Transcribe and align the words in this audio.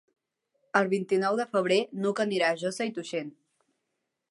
El 0.79 0.89
vint-i-nou 0.93 1.37
de 1.41 1.45
febrer 1.51 1.77
n'Hug 1.99 2.23
anirà 2.25 2.51
a 2.55 2.59
Josa 2.65 2.91
i 2.91 2.95
Tuixén. 2.99 3.33